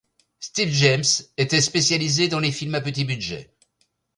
Steve 0.39 0.71
James 0.71 1.27
était 1.37 1.61
spécialisé 1.61 2.27
dans 2.27 2.39
les 2.39 2.51
films 2.51 2.73
à 2.73 2.81
petit 2.81 3.05
budget. 3.05 3.53